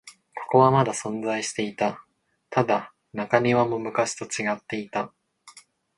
[0.35, 2.03] ここはまだ存在していた。
[2.49, 5.13] ただ、中庭も昔と違っていた。